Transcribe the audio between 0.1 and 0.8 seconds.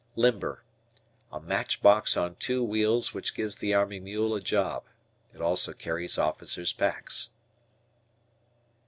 Limber.